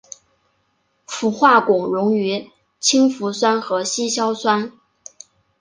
[1.05, 4.73] 氟化汞溶于氢氟酸和稀硝酸。